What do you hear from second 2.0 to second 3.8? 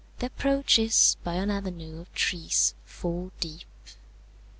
of trees four deep.